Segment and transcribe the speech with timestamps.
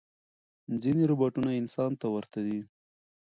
[0.81, 2.59] ځینې روباټونه انسان ته ورته دي.